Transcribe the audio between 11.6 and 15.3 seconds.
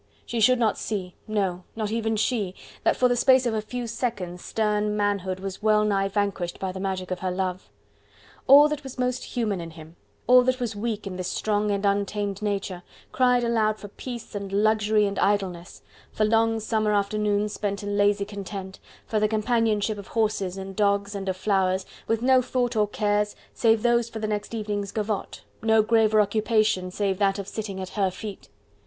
and untamed nature, cried aloud for peace and luxury and